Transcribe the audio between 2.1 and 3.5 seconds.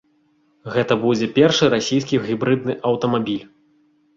гібрыдны аўтамабіль.